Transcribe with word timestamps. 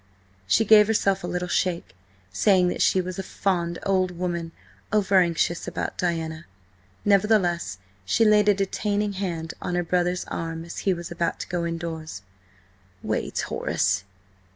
She 0.47 0.65
gave 0.65 0.87
herself 0.87 1.23
a 1.23 1.27
little 1.27 1.47
shake, 1.47 1.93
saying 2.33 2.69
that 2.69 2.81
she 2.81 2.99
was 2.99 3.19
a 3.19 3.21
fond 3.21 3.77
old 3.85 4.09
woman, 4.09 4.51
over 4.91 5.19
anxious 5.19 5.67
about 5.67 5.95
Diana. 5.95 6.45
Nevertheless, 7.05 7.77
she 8.03 8.25
laid 8.25 8.49
a 8.49 8.55
detaining 8.55 9.13
hand 9.13 9.53
on 9.61 9.75
her 9.75 9.83
brother's 9.83 10.25
arm 10.25 10.65
as 10.65 10.79
he 10.89 10.93
was 10.95 11.11
about 11.11 11.39
to 11.41 11.47
go 11.49 11.67
indoors. 11.67 12.23
"Wait, 13.03 13.41
Horace! 13.41 14.03